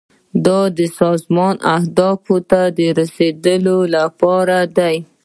[0.45, 4.95] دا د سازمان اهدافو ته د رسیدو لپاره دی.